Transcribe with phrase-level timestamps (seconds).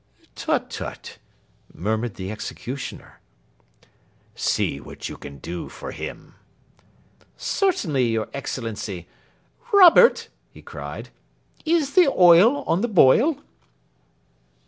[0.33, 1.19] "Tut tut!"
[1.71, 3.19] murmured the executioner.
[4.33, 6.33] "See what you can do for him."
[7.37, 9.07] "Certainly, your Excellency.
[9.71, 11.09] Robert," he cried,
[11.65, 13.43] "is the oil on the boil?"